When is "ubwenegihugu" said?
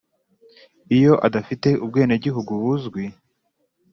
1.83-2.51